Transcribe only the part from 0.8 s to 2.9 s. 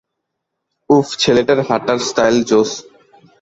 উফ, ছেলেটার হাঁটার স্টাইল জোশ।